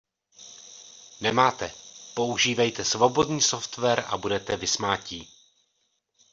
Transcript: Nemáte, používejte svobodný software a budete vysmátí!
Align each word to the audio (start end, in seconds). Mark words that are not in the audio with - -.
Nemáte, 1.21 1.71
používejte 2.15 2.85
svobodný 2.85 3.41
software 3.41 4.03
a 4.07 4.17
budete 4.17 4.57
vysmátí! 4.57 5.29